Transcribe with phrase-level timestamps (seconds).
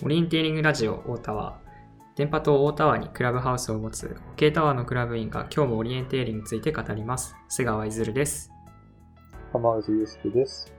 [0.00, 1.58] オリエンテーリングラジオ大田は、
[2.14, 7.34] 電波塔大タワーにクラブハウスを持つ OK タワーのクラブ員が今日もオリエンテーリングについて語ります。
[7.48, 8.52] 瀬川いずるです。
[9.52, 10.72] 浜内祐介です。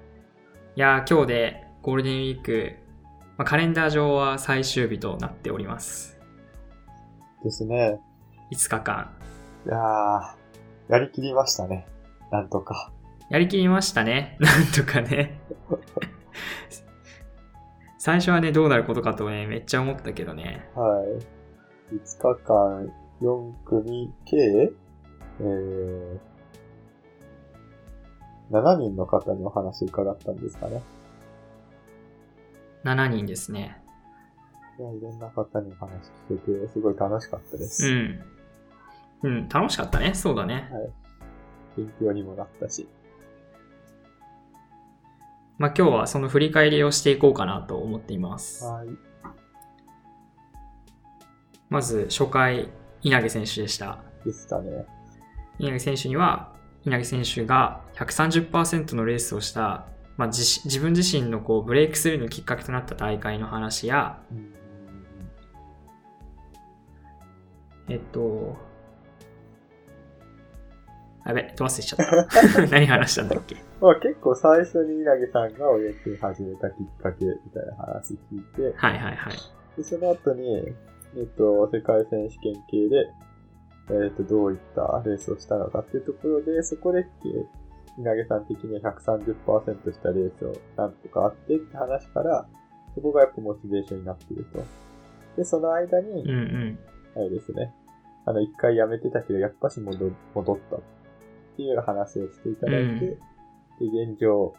[0.77, 2.77] いやー、今日でゴールデンウィーク、
[3.37, 6.17] まあ、カレンダー上は最終日となっております。
[7.43, 7.99] ですね。
[8.53, 9.11] 5日間。
[9.65, 11.87] いやー、やりきりましたね。
[12.31, 12.93] なんとか。
[13.29, 14.37] やりきりましたね。
[14.39, 15.41] なんとかね。
[17.99, 20.65] 最初はね、どうなることかとね、めっちゃ思ったけどね。
[20.73, 21.03] は
[21.91, 21.95] い。
[21.95, 24.71] 5日間、4組計、
[25.41, 26.19] えー、
[28.51, 30.81] 7人の方にお話伺ったんですかね。
[32.85, 33.81] 7人ですね。
[34.79, 35.89] いや、いろんな方にお話
[36.29, 37.85] 聞けて、すごい楽しかったです。
[37.85, 38.23] うん。
[39.23, 40.13] うん、楽しかったね。
[40.13, 40.71] そうだね。
[41.75, 42.87] 勉強にもなったし。
[45.59, 48.65] まあ今日はその振り返りをしていこうかなと思っています。
[48.65, 48.87] はい。
[51.69, 52.69] まず初回、
[53.03, 53.99] 稲毛選手でした。
[54.25, 54.85] でしたね。
[55.59, 59.85] 稲毛選手には、稲毛選手が130%のレースをした、
[60.17, 64.53] まあ、自自分自身のこうブレイクスルーのきっかけとなった大会の話や、うん
[67.91, 68.55] えっと、
[71.25, 72.67] やべ、飛ばせしちゃった。
[72.69, 73.57] 何話したんだっけ？
[73.81, 79.33] まあ結構最初に稲毛さんがおやつ始めたきっかけみたいな話聞いて、はいはいはい。
[79.77, 80.43] でその後に、
[81.15, 83.07] えっと、世界選手権系で、
[84.05, 87.07] えっと、どういったレースをしたのかっていうところで、そこで、
[87.97, 92.47] 稲毛さん的には130%したレースをなんとかあってって話から、
[92.95, 94.63] そこがやっぱモチベーションになっていると。
[95.37, 96.79] で、その間に、うんうん。
[97.15, 97.73] あれですね、
[98.25, 100.79] あの、一回辞めてたけど、やっぱし戻戻ったっ
[101.57, 103.17] ていう話をしていただいて、
[103.79, 104.53] で、現状、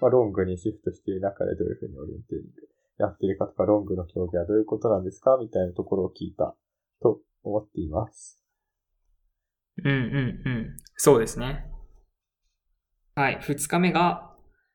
[0.00, 2.52] まあ、ロングにシフトしている中でどういうふうにオリエンテーリング
[2.98, 6.54] やってるかとか、ロングの競技はどういうことなんですかみたいなところを聞いた
[7.00, 8.42] と思っています。
[9.84, 10.76] うんうんうん。
[10.96, 11.66] そうですね。
[13.14, 13.38] はい。
[13.40, 14.34] 二日目が、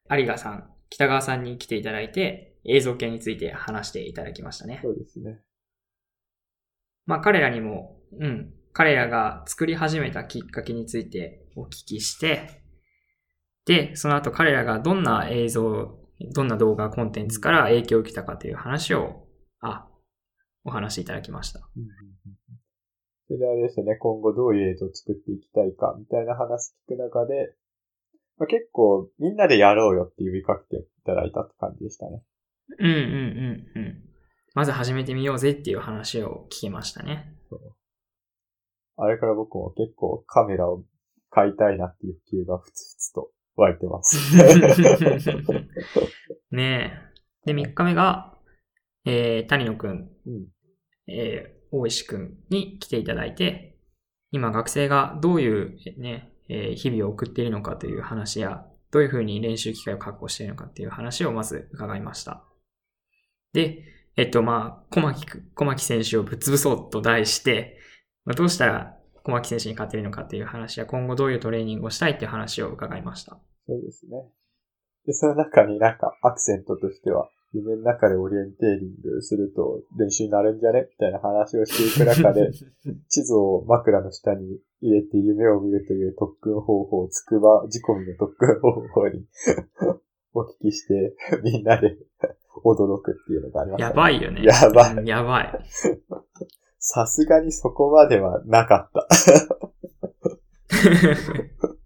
[0.09, 4.89] 有賀さん、北川さんに来ていただいて、映像系について話していただきましたねそ。
[4.89, 5.39] うですね。
[7.05, 12.61] まあ彼らにも、うん、彼らが作り始めたきっかけについてお聞きして、
[13.67, 15.99] で、その後彼らがどんな映像、
[16.33, 19.27] どんな動画コンテンツから影響を受けたかという話を、
[19.59, 19.87] あ、
[20.63, 21.59] お話しいただきました。
[23.27, 27.53] それであれですよね、今後どういう映像を作っていきたいかみたいな話聞く中で、
[28.37, 32.23] まあ、結構みんなでやろうよって呼びかけていただいたって感じでしたね。
[32.79, 34.03] うんうんうんうん。
[34.53, 37.33] まず始めてみようぜっていう話を聞けましたね。
[38.95, 40.83] あれから僕も結構カメラを
[41.29, 44.17] 買いたいなっていう気がふつふつと湧いてます。
[46.51, 47.01] ね
[47.45, 47.53] え。
[47.53, 48.37] で、3日目が、
[49.05, 50.47] えー、谷野くん、うん
[51.07, 53.77] えー、大石くんに来ていただいて、
[54.31, 62.45] 今学生がどういうね、えー日々を送っているのかという話や、どういうふうに練習機会を確保しているのかっていう話をまず伺いました。
[63.53, 63.83] で、
[64.15, 67.77] えっと、まあ、小牧く、小牧選手をぶっ潰そうと題して、
[68.25, 68.96] まあ、どうしたら
[69.27, 73.37] 小牧選手に勝てるのかっていう話や、今後どういうトレーニングをしたいっていう話を伺いました。
[73.67, 74.23] そうですね。
[75.05, 82.51] で、その中になんかアクセントとしては、夢の中でオリエンテーリングすると練習になるんじゃねみたいな話をしていく中で、
[83.09, 89.25] 地図を枕の下に入れて夢を見るという特訓方法、つくば仕込みの特訓方法に
[90.33, 91.97] お聞きして、みんなで
[92.63, 94.43] 驚くっていうのがありました、やばいよね。
[94.43, 95.59] やばいうんやばい。
[96.79, 99.07] さすがにそこまではなかった。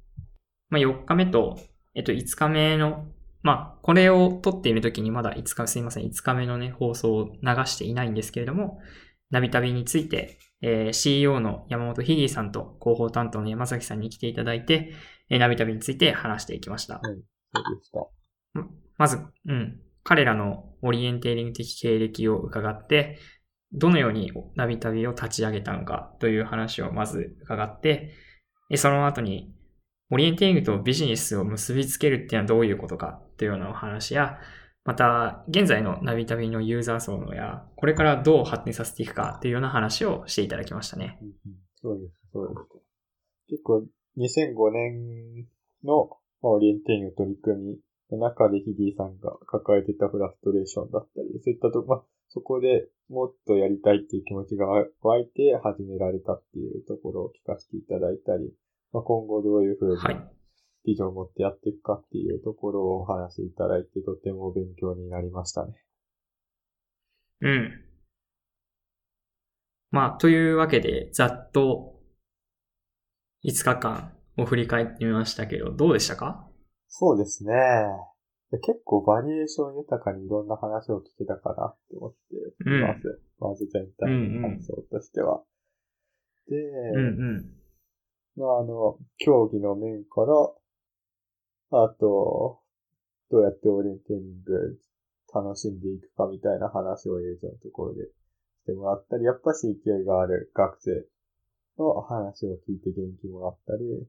[0.69, 1.57] まあ4日目と、
[1.93, 3.07] えっと5日目の、
[3.41, 8.79] まあこれを撮っている時にまだ5日、すいません、5日目のね、放送を流していないんですけれども、
[9.29, 14.93] ナビ旅について、えー CEO の山本ひぎさんと広報担当の山崎さんに来ていただいて、
[15.29, 16.99] えーナビ旅について話していきました。
[17.03, 18.07] そうでした。
[18.97, 19.17] まず、
[19.47, 23.17] うん、彼らのオリエンテーリング的経歴を伺って、
[23.73, 28.13] どのようにナビ旅を立ち上げたのかという話をまず伺って、
[28.75, 29.53] その後に、
[30.11, 34.39] オリエンテーリングとビジネスを結びつけるっていうのはどういうことかというようなお話や、
[34.83, 41.19] また、現在のナビ旅のユーザー層のや、これからどう発展させていくかというような話をしていただきましたね。
[41.81, 42.59] そうです、そうです。
[43.49, 43.85] 結構、
[44.17, 45.47] 2005年
[45.83, 47.79] の、オリエンテーリング取り組み
[48.09, 52.03] の中でヒディさんが抱えてたフラストレーションだったり、そういったとこ、まあ、
[52.33, 58.53] そこでもっとやりたいっていう気持ちが湧いて始められたっていうところを聞かせていただいたり、
[58.93, 60.31] まあ、今後どういうふうにはい。
[60.85, 65.73] ビジョンを持ってやっていくかっていうところをお話しいただいてとても勉強になりましたね。
[67.41, 67.71] うん。
[69.91, 71.99] まあ、というわけで、ざっと
[73.43, 76.47] 5日間を振り返ってみましたけど、どうでしたか？
[76.87, 77.53] そうですね。
[78.51, 83.21] で結構バリエーション豊かにいろんな話を聞けたかなって思っています。
[83.39, 85.41] まず全体の感想としては。
[86.49, 87.01] で、うんう
[87.39, 87.61] ん。
[88.35, 90.33] まあ、あの、競技の面から、
[91.79, 92.59] あと、
[93.29, 94.77] どうやってオリエンテーリング
[95.33, 101.05] 楽しんでいくかみたいな話を映像のところでしてもらったり、やっぱし勢いがある学生
[101.77, 104.05] の話を聞いて元気もらったり、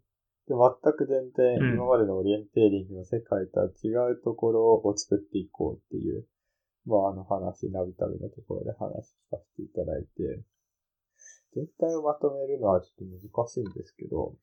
[0.49, 1.75] で全く全然うん。
[1.75, 6.27] 今までのオリエンテーリングの世界とは違うところを作っていこうっていう、
[6.85, 10.43] まああの話、ナビ旅のところで話聞かせていただいて、
[11.55, 14.35] 全体をまとめるのはちょっと難しいんですけど、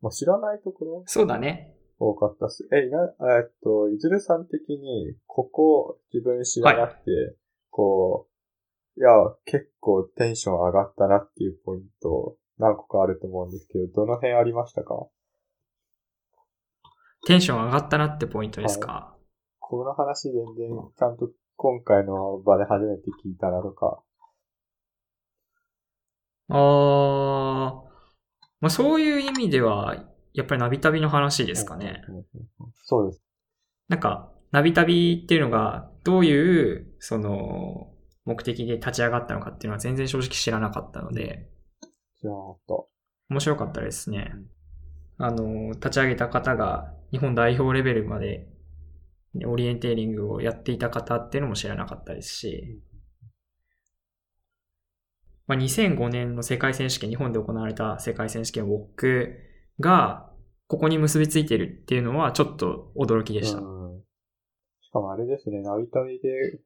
[0.00, 1.02] まあ、知らないところ？
[1.06, 1.76] そうだね。
[1.98, 3.04] 多かったし、え、いな、
[3.38, 7.36] えっと、いずるさん的に、ここ自分知らなくて、
[7.70, 8.26] こ
[8.96, 9.10] う、いや、
[9.44, 15.06] 結構テンション上がったなっていうポイント、何個かあると思うんですけど、どの辺ありましたか？
[17.26, 19.16] テンション上がったなってポイントですか、
[19.58, 24.02] この話全然、ちゃんと今回の場で初めて聞いたなとか。
[26.48, 26.56] あー、
[28.60, 29.96] まあそういう意味では、
[30.34, 32.02] やっぱりナビ旅の話ですかね。
[32.84, 33.22] そうです。
[33.88, 37.92] なんか、ナビ旅っていうのが、どういう、その、
[38.24, 41.48] 目的で立ち上がったのかっていうのは全然正直知らなかったので、
[42.20, 42.88] じゃあ、あと。
[43.30, 44.34] 面白かったですね。
[45.18, 48.48] あの、立ち上げた方が日本代表レベルまで
[49.46, 52.82] オリエンテーリングをやっていた方っていうのも知らなかったですし、
[55.46, 59.36] まあ、2005年の世界選手権、日本で行われた世界選手権ウォック
[59.78, 60.28] が、
[60.66, 63.58] ここに結びついてるっていうのはちょっと驚きでした。
[63.58, 64.02] うん。
[64.80, 66.58] しかもあれですね、ナビ旅で、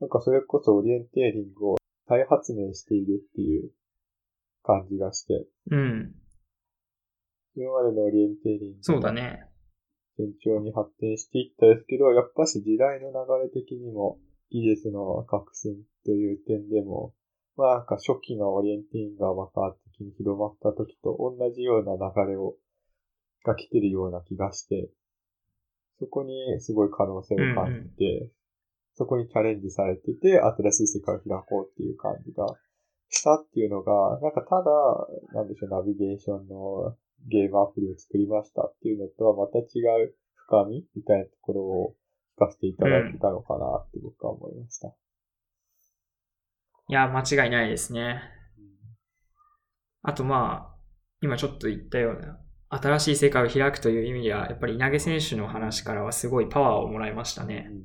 [0.00, 1.76] なんかそれこそオリエンテーリングを
[2.08, 3.70] 再発明しているっていう
[4.62, 6.14] 感じがして、うん。
[7.56, 9.51] 今までのオリエンテーリングそうだね。
[10.18, 14.18] 順調に発展していったですけど、やっぱし時代の流れ的にも
[14.50, 17.14] 技術の革新という点でも、
[17.56, 22.54] まあなんか初期のオリエンテーリングが爆発的に広まった時と同じような流れを、
[23.44, 24.90] が来てるような気がして、
[25.98, 28.30] そこにすごい可能性を感じて、
[28.94, 32.46] そこにチャレンジされてて、新しい世界を開こうっていう感じが
[33.08, 34.64] したっていうのが、なんかただ、
[35.34, 36.96] なんでしょう、ナビゲーションの
[37.28, 39.62] ゲームアプリを作りましたっていうのとはまた違
[40.04, 41.94] う深みみたいなところを
[42.36, 44.88] 聞かせていただいてたのかなって僕は思いました。
[46.88, 48.22] いや、間違いないですね。
[50.02, 50.76] あとまあ、
[51.20, 52.38] 今ちょっと言ったような、
[52.68, 57.68] 新しい世界を開くという意味では、やっぱり稲毛選手の話からはすごいパワーをもらいましたね。
[57.70, 57.82] うんうん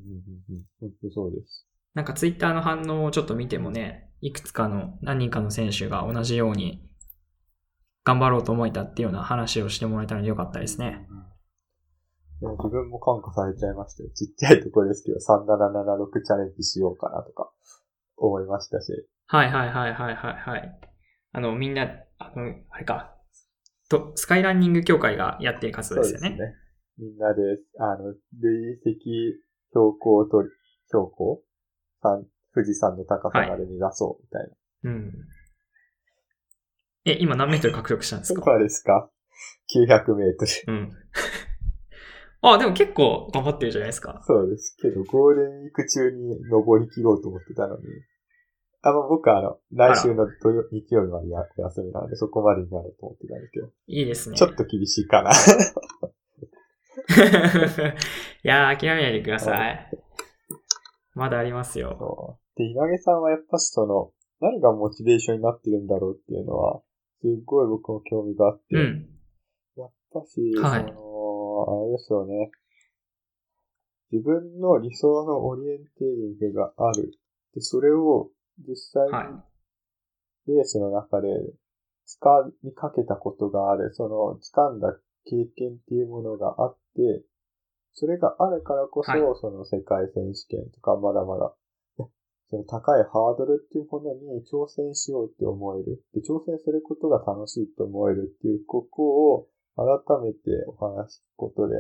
[0.50, 0.66] うんうん。
[0.80, 1.68] 本当そうです。
[1.94, 6.84] なんかツイッターの反応をちょっと見てもね、いくつかの何人かの選手が同じように
[8.08, 11.06] 頑張ろうと思えたっていうような話をしてもらえたのでよかったですね。
[12.42, 14.10] いや自分も感化されちゃいましたよ。
[14.16, 17.52] ちっちゃいところですけど、3776チャレンジしようかなとか
[18.16, 18.94] 思いましたし。
[19.26, 20.80] はいはいはいはいはいはい。
[21.34, 21.84] あの、みんな、
[22.18, 23.18] あの、あれか、
[23.90, 26.38] と、スカイランニング協会がやっている活動ですよね。
[26.98, 27.42] みんなで、
[27.80, 29.02] あの、累積
[29.72, 30.44] 標高と、
[30.88, 31.44] 標高？
[32.02, 32.24] 山
[32.54, 34.50] 富士山の高さまで目指そうみたい
[34.84, 34.92] な。
[34.92, 35.12] うん。
[37.10, 38.42] え、今何メートル獲得したんですか？
[38.46, 39.10] 今ですか
[39.74, 40.74] ?900 メートル。
[40.74, 40.92] うん。
[42.42, 44.22] あ、でも結構頑張ってるじゃないですか。
[44.26, 47.84] そうですけど、ゴールデンウィーク中に登り切ろうと思ってたのに。
[48.82, 54.38] あ、まあ、僕はあの、来週の土曜、日曜日までやお休みなので、そこまでになると思ってたんですけど、いいですね。
[54.38, 55.32] ちょっと厳しいかな。
[58.44, 59.90] いやー、諦めないでください。
[61.16, 62.38] まだありますよ。
[62.56, 66.82] で、稲毛さんはやっぱしその、何がモチベーションになってるんだろうっていうのは、
[67.22, 69.08] すっごい僕も興味があって、うん。
[69.78, 72.52] やっぱし、はいその、あれですよね。
[74.12, 76.06] 自分の理想のオリエンテー
[76.40, 77.12] リングがある。
[77.54, 78.30] で、それを
[78.68, 79.28] 実際はい
[80.50, 81.28] にレースの中で
[82.08, 83.94] 掴みかけたことがある。
[83.94, 84.96] その掴んだ
[85.26, 87.24] 経験っていうものがあって、
[87.94, 91.54] それがあるからこそ、はいその世界選手権とかまだまだ、
[92.50, 96.04] その高いハードルっていうものに挑戦しようって思える。
[96.14, 101.76] で、挑戦することが楽しいと思えるっていう、ここを改めてお話しすることで、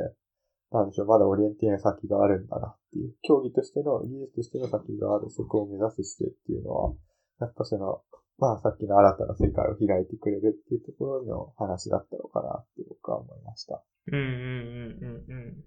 [0.72, 6.94] なんでしょう、まだオリエンティアの先があるんだなっていう、競技としての、技術としての先がある、そこを目指す姿勢っていうのは、
[7.40, 8.02] やっぱその、
[8.38, 13.84] まあさっきの新たな世界を開いてくれるっていうところの話だったのかなって僕は思いました。
[14.12, 15.64] うんうんうんうんうん。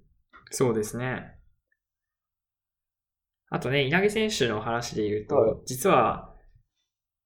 [0.50, 1.39] そうですね。
[3.50, 6.28] あとね、稲毛選手の話で言うと、はい実は、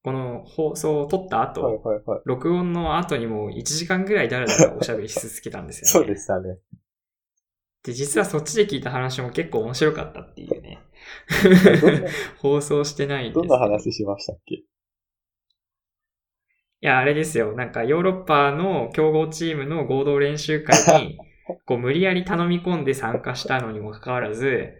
[0.03, 2.21] この放送を撮った後、はいはいはい。
[2.25, 6.05] 録音の後にも1時間ぐらいだらだらおしゃべりし続けたんですよね。
[6.07, 6.57] そうでしたね。
[7.83, 10.79] で、実はそっちで聞いた話も結構面白かったっていうね。
[12.37, 14.55] 放送してないんですけどんな話しましたっけ？
[14.55, 14.65] い
[16.81, 17.53] や、あれですよ。
[17.53, 21.17] なんかヨーロッパの強豪チームの合同練習会に、
[21.65, 24.73] こう無理やり頼み込んで参加したのにもかかわらず、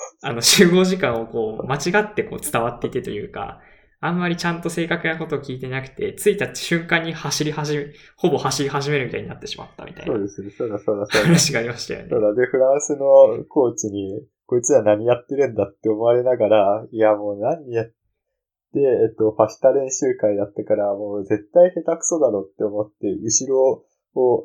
[0.22, 3.60] あの集合時間をこう間違ってこう伝わっていてというか、
[4.00, 7.86] あんまりちゃんと正確なことを聞いてなくて、着いた瞬間に走り始め、
[8.16, 10.50] ほぼ走り始めるみたいになってしまったみたいなそうですね。
[10.50, 11.26] そうだそうだそうだ。
[11.26, 12.22] 話がありましたよねそう。
[12.22, 12.34] だ。
[12.34, 17.94] で、フランスのコーチに、こいつら何やってるんだって思われながら、いやもう何やって、
[18.78, 24.42] えっと、ファシタ練習会だったから、もう絶対下手くそだろって思って、後ろを、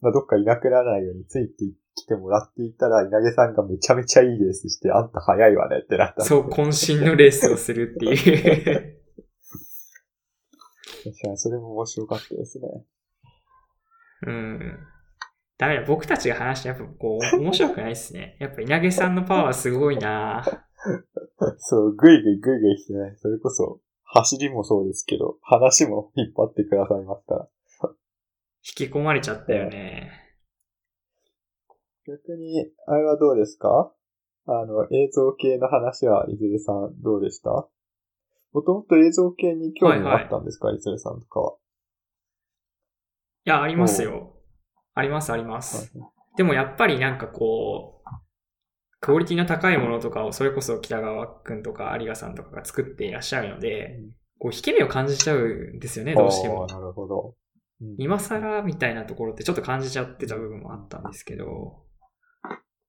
[0.00, 1.64] まあ、どっかいなくならないようについて
[1.96, 8.96] きてもらっていたら、稲毛さんがめちゃめちゃいいレースして、あんた早いわねってなったそう、渾身のレースをするっていう。
[11.04, 12.68] 確かにそれも面白かったですね。
[14.26, 14.78] うん。
[15.58, 18.36] ダメだ、僕たちが話してやっぱこう、面白くないっすね。
[18.40, 20.44] やっぱ稲毛さんのパワーすごいな
[21.58, 27.48] そう、ぐいぐいぐいぐいしてね、それこそ、走りもそうですけど、話も引っ張ってくださいますから。
[28.78, 30.25] 引き込まれちゃったよね。
[32.06, 33.92] 逆に、あれはどうですか？
[34.46, 37.50] あの、映像系の話はいずれさんどうでした？
[37.50, 41.56] もともと映像系に興味があったんですか、いずれさんとかは。
[43.44, 44.36] いや、ありますよ。
[44.94, 45.92] あります、あります。
[46.36, 48.08] でもやっぱりなんかこう、
[49.00, 56.66] クオリティの高いものとかをそれこそ北川くんとか有賀さんとかが作っていらっしゃるので、うんこう引け目を感じちゃうんですよね、どうしても。
[56.66, 57.34] なるほど。
[57.80, 61.85] うん今更みたいなところってちょっと感じちゃってた部分もあったんですけど、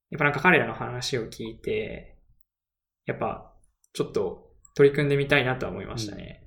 [0.10, 2.18] やっぱなんか彼らの話を聞いて、
[3.06, 3.54] やっぱ
[3.94, 6.44] ちょっと取り組んでみたいなとは思いましたね。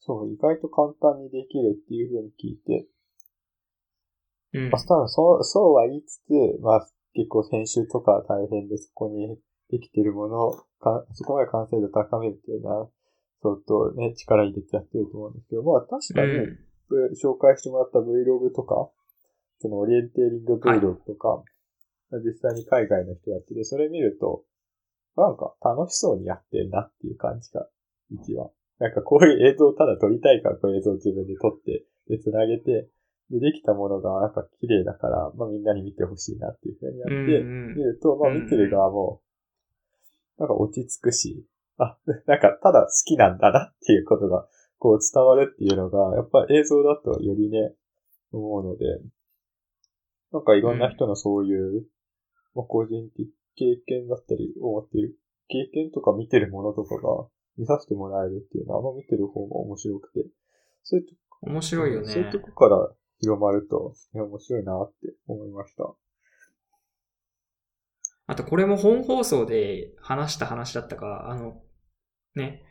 [0.00, 2.86] そう、意外と簡単にできるっていう風に聞いて、
[4.52, 4.70] うん。
[4.70, 9.38] まあ、多分そう、そうは言いつつ、まあ、結構編集とか大変で、そこに
[9.70, 12.88] できてるものをか、そこまで完成度高めるっていうのは、
[13.42, 16.58] 相当ね、力入れてやってると思うんですけど、まあ確かに、うん
[17.20, 18.90] 紹介してもらった Vlog とか、
[19.58, 21.42] そのオリエンテーリング Vlog とか、
[22.20, 24.44] 実際に海外の人やってて、それ見ると、
[25.16, 27.66] なんか楽しそうにやってんなっていう感じが、
[28.10, 28.50] 一は。
[28.78, 32.88] なんかこういう映像をただ撮りたいからこういう映像を自分で撮って、で、繋げて、
[33.30, 39.22] で、できたものがやっぱ綺麗だから、まあみんなに見てほしいなっていうふうにやって、うん見ると、まあ見てる側も、
[40.38, 41.46] なんか落ち着くし、
[41.78, 44.46] あ、なんかただ好きなんだなっていうことが、
[44.78, 47.72] こう伝わるっていうのが、やっぱ映像だとよりね、
[48.32, 48.84] 思うので、
[50.32, 51.86] なんかいろんな人のそういう、
[52.54, 55.16] まあ個人的経験だったり思っている、
[55.48, 60.26] 経験とか見てるものとかが見させてもらえるっていうのは、まあ見てる方も面白くて、
[60.82, 62.44] そういうと面白いよそういうとね。
[62.44, 65.94] こから広まると、いや面白いなって思いました。
[68.26, 71.60] あとこれも本放送で話した話だったか、あの、
[72.34, 72.62] ね、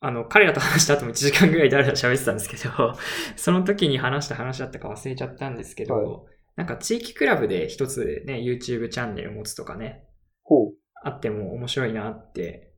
[0.00, 2.94] あの、彼らと話した後も1時間ぐらい誰だ喋ってたんですけど、
[3.36, 10.04] その時に話した話だったか忘れちゃったんですけど、はいなんか地域クラブで一つね、YouTube チャンネル持つとかね、
[10.42, 10.74] ほう。
[11.04, 12.72] あっても面白いなって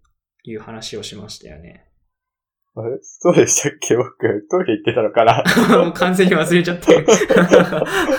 [0.44, 1.86] いう話をしましたよね。
[2.74, 2.98] あれ？
[3.00, 3.96] そうでしたっけ？
[3.96, 5.42] 僕、トイレ行ってたのかな？
[5.84, 7.06] もう完全に忘れちゃってる。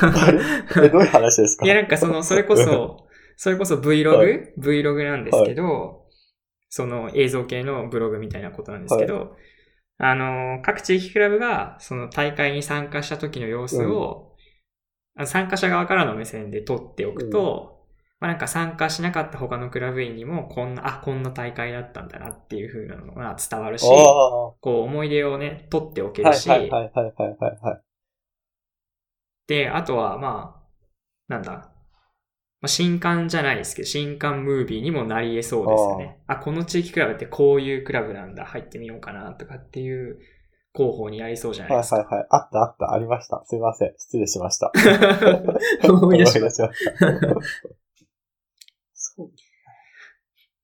[0.02, 0.40] あれ？
[0.88, 1.66] え、どういう話ですか？
[1.66, 6.08] いや、なんかその、それこそ、 それこそ Vlog?、はい Vlog なんですけど、
[6.70, 9.36] その映像系のブログみたいなことなんですけど、
[10.00, 14.31] あの、各地域クラブがその大会に参加した時の様子を、あの
[15.26, 17.82] 参加者側からの目線で撮っておくと、
[18.20, 27.82] まあなんか参加しなかった他のクラブ員にも、こんな、あ、こんな大会だったんだなっていう風なのが伝わるし、こう思い出をね、撮っておけいるし、はいはいはいはいはいはい。
[29.48, 30.62] で、あとは、まあ、
[31.28, 31.52] なんだ。
[31.52, 31.72] ま
[32.66, 36.20] あ、新刊じゃないですけど、新刊ムービーにもなり得そうですよね。
[36.28, 38.46] あこの地域クラブってこういうクラブなんだ。
[38.46, 40.20] 入ってみようかな、とかっていう
[40.74, 41.98] 広報になりそうじゃないですか。
[41.98, 42.28] はいはいはい。
[42.30, 43.44] あったあった、ありました。
[43.46, 43.94] すいません。
[43.98, 44.72] 失礼しました。
[45.92, 46.72] 思い出しました。
[48.94, 49.32] そう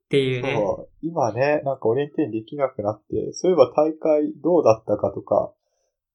[0.10, 0.56] ていうね。
[0.56, 0.90] そう。
[1.02, 5.54] 今ね、なんかオリエンテーリングできなくなって、そういえば大会どうだったかとか、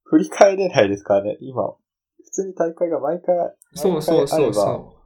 [0.04, 1.74] 振り返れないですからね、今。
[2.24, 3.36] 普通に大会が毎回、
[3.74, 4.96] そうそうそう毎回あればそ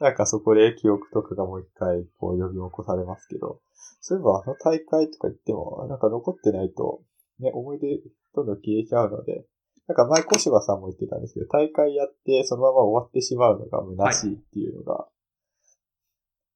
[0.00, 3.60] なんかそこで記憶とかがもう一回こう呼び起こされますけど、
[4.00, 7.02] そういえばあの大会とか言っても、なんか残ってないと、
[7.42, 8.00] ね、思い出
[8.34, 9.44] どんどん消えちゃうので、
[9.88, 15.06] なんか前小柴さんも言ってたんですけど、大会やってそのまま終わってしまうのが虚しいっていうのが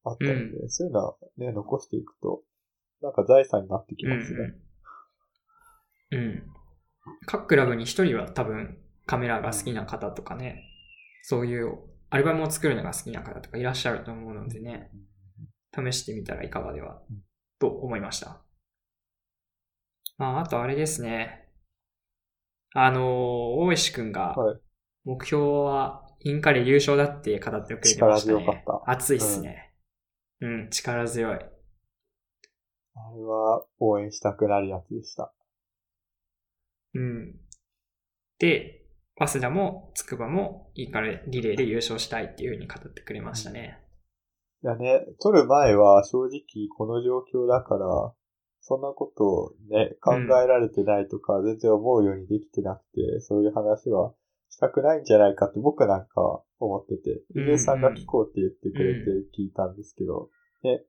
[0.04, 2.42] あったので、そういうのはね、残していくと、
[3.02, 4.38] なんか財産になってきますね。
[6.12, 6.42] うん、うん。
[7.26, 10.62] 各クラブに一人は多分カメラが好きな方とかね、
[11.22, 11.78] そういう
[12.10, 14.90] アルバムを作るのが好きな方とかいらっしゃると思うのでね、
[15.74, 17.02] 試してみたらいかがでは、
[17.58, 18.45] と思いました。
[20.18, 21.48] まあ、あとあれですね。
[22.74, 24.60] あの、大石くんがはい、
[25.04, 28.38] 目標はインカレ優勝だって語ってくれてましたね。
[28.38, 29.72] 力強かった熱いっすね。
[30.40, 31.34] うん、力強い。
[31.34, 35.32] あれは応援したくなるやつでした。
[36.94, 37.34] うん。
[38.38, 38.82] で、
[39.18, 43.78] 早稲田も筑波もインカレリレーで優勝したいっていうふうに語ってくれましたね。
[44.62, 48.12] いやね、撮る前は正直この状況だから、
[48.68, 54.12] そんなことをね、考えられてないとか、全然思うようにできてなくて、そういう話は
[54.50, 57.44] したくないんじゃないかって僕なんか思ってて、うん。
[57.44, 60.30] 入江さんが聞こうって言ってくれて聞いたんですけど、
[60.64, 60.82] ね、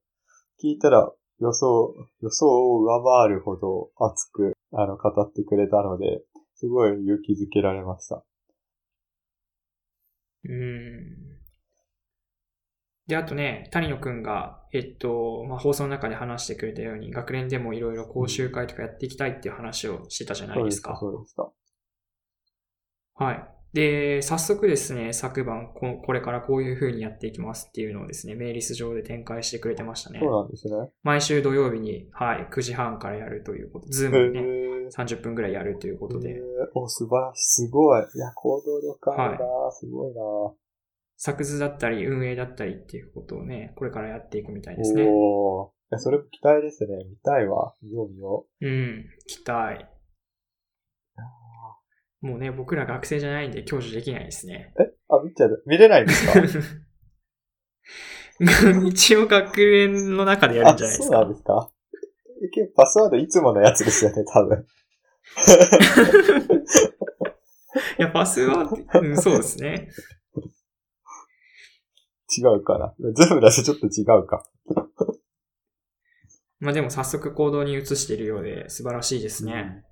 [0.59, 6.23] 聞いたら予想、予想を上回るほど熱く、あの、語ってくれたので、
[6.55, 8.25] すごい勇気づけられました。
[10.45, 11.26] うん。
[13.07, 20.97] で、あとね、谷野くんが、えっと、まあ、放送の中で話してくれたように、学連でもいろいろ講習会とかやっていきたいっていう話をしてたじゃないですか。
[20.99, 21.49] そうでした。
[23.13, 23.47] はい。
[23.73, 30.31] で、早速ですね、昨晩こ、これからこういう風にやっていきますっていうのをですね、メーリス上で展開してくれてましたねそう。
[30.31, 30.89] なんですね。
[31.03, 36.37] 毎週土曜日に、はい、9時半からやるということ、 Zoom でね、ー30分ぐらいやるということで、えー
[36.73, 37.41] お、素晴らしい。
[37.65, 38.01] すごい。
[38.01, 40.21] いや、行動力あるな、すごいな
[41.17, 45.03] 作図だったり運営だったりっていうことをね、これからやっていくみたいですね。
[45.07, 45.67] おー。
[45.69, 46.95] いや、それも期待ですね。
[47.09, 47.73] 見たいわ。
[47.81, 49.85] 見よう見ようん、期待。
[52.21, 54.73] もうね、僕ら学生じゃないんで享受できないですね。
[54.77, 54.83] う。
[54.83, 54.91] え？
[55.09, 55.63] あ、見ちゃう。
[55.65, 56.33] 見れないんですか？
[58.87, 61.19] 一応学園の中でやるんじゃないですか？
[61.19, 61.33] あそうなん。
[61.33, 61.71] ですか
[62.75, 64.65] パスワードいつものやつですよね、多分。
[67.99, 69.89] いや、パスワード、うん、そうですね。
[72.35, 72.93] 違うかな。
[73.13, 74.43] 全部だしちょっと違うか。
[76.59, 79.85] まあでも早速行動に移しているようで素晴らしいですね。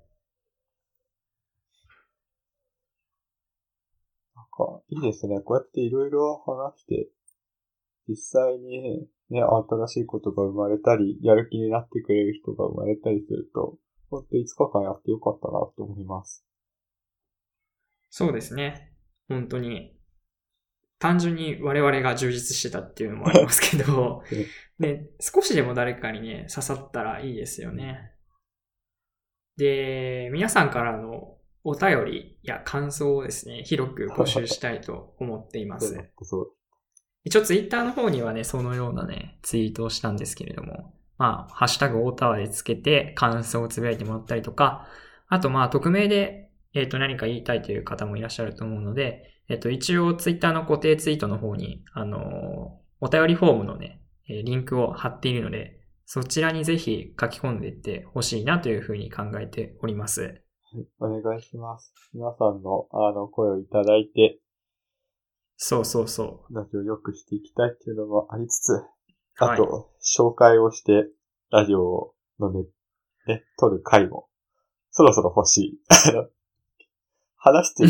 [4.34, 5.40] なんか、いいですね。
[5.40, 7.08] こうやっていろいろ話して、
[8.08, 13.78] 実際にね、新しいことが生まれたり、やる気になってくれる人が生まれたりすると、
[14.10, 16.44] ほんと5日間やってよかったなと思います。
[18.10, 18.92] そうですね。
[19.28, 19.95] 本当に。
[20.98, 24.22] 単純に我々が充実してたっていうのもありますけど、
[24.78, 28.12] ね、少しでも誰かにね、刺さったらいいですよね。
[29.56, 35.98] で、皆さんからのお便りや感想をですね、広く募集したいと思っています。
[37.24, 44.86] 一応ツイッターの方にはね、そのようなね、ツイートをしたんですけれども、まあ、ハッシュタグ大タワーでつけて感想をつぶやいてもらったりとか、
[45.28, 60.22] あとまあ、匿名で、えっ、と、何か言いたいという方もいらっしゃると思うので、えっ、と、一応ツイッターの固定ツイートの方に、あのーお便りフォームのね、えーリンクを貼っているので、そちらにぜひ書き込んでいってほしいなというふうに考えております。
[60.22, 61.92] はいお願いします。
[62.14, 64.40] 皆さんの、あの、声をいただいて、
[65.56, 68.84] そうそうそラジオを良くしていきたいっていうのもありつつ、う。
[69.36, 71.08] あと、紹介をして、
[71.50, 72.66] ラジオのね、
[73.26, 74.28] ね、撮る回も、
[74.90, 75.80] そろそろ欲しい。
[77.46, 77.84] 話して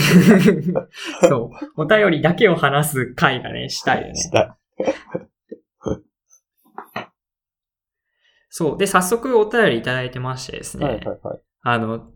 [0.53, 0.75] る
[1.29, 1.83] そう。
[1.83, 4.15] お便りだけを話す回がね、したいよね。
[4.15, 4.59] した
[8.51, 8.79] そう。
[8.79, 10.81] で、早速お便りいただいてましてですい。
[10.81, 10.87] ね。
[10.87, 11.41] はいはいはい。
[11.63, 12.11] あの、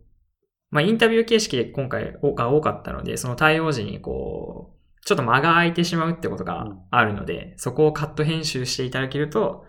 [0.70, 9.64] まあ、インタビュー形式で今回が多かったので、その対応時にこう、ちょっと間が空いてしまうってことがあるので、そこをカット編集していただけると、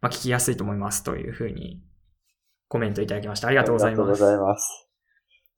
[0.00, 1.82] まあ、聞きやすいと思いますというふうに
[2.68, 3.48] コメントいただきました。
[3.48, 4.00] ありがとうございます。
[4.00, 4.89] ありがとうございます。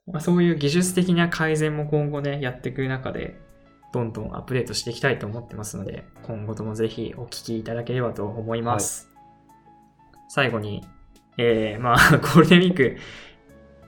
[0.06, 3.40] まあ、そういう技術的な改善も今後ね、やっていく中で、
[3.92, 9.08] どんどんアップデートしていきたいと思ってますので、今後ともぜひお聞きいただければと思います。
[10.28, 10.84] 最後に、
[11.38, 12.96] えー、まあ、 ゴールデンウィーク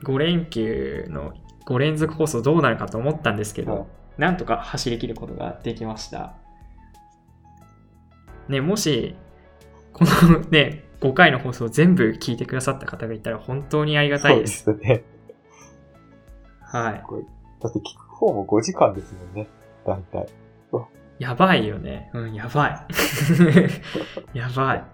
[0.04, 1.32] 5連休の
[1.66, 3.84] 5連続放送どうなるかと思ったんですけど、はい
[4.18, 6.34] なんとか走り切ることができました。
[8.48, 9.16] ね、もし、
[9.92, 14.64] このね、5回の放送全部聞いてくださった方がいたら本当にありがたいです。
[14.64, 15.04] そうですね。
[16.74, 17.02] はい。
[17.62, 19.48] だって聞く方も5時間ですもんね。
[19.86, 20.26] 大体。
[21.20, 22.10] やばいよね。
[22.12, 22.86] うん、やばい。
[24.36, 24.84] やばい。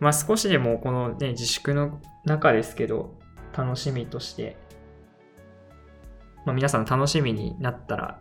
[0.00, 3.14] まあ少しでもこのね、自粛の中ですけど、
[3.56, 4.56] 楽しみとして、
[6.44, 8.18] まあ皆さん楽しみになったら、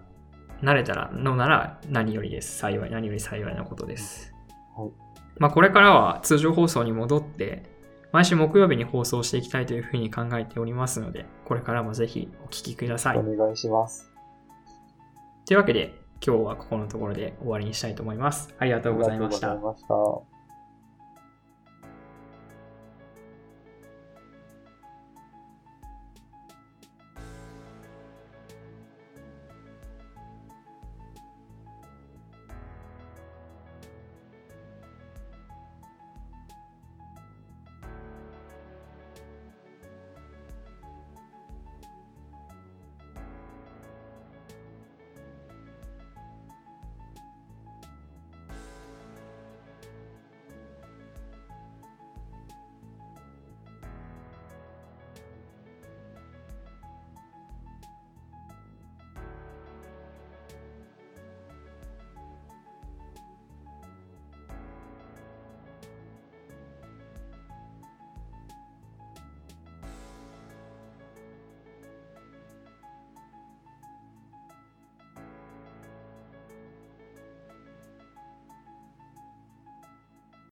[0.62, 2.60] 慣れたらのなら何よりです。
[2.60, 4.36] 幸い、何より幸いなことです。
[4.78, 4.92] はい
[5.40, 7.64] まあこれからは通常放送に戻って、
[8.12, 13.18] 毎週木曜日に放送していきたいというふうに考えておりますので、これからもぜひお聞きください。
[13.18, 14.12] お願いします。
[15.46, 15.94] というわけで、
[16.26, 18.54] 今日はここのところで終わりにしたいと思います。
[18.58, 19.74] ありがとうございましたありがとう。
[19.74, 20.29] ございました。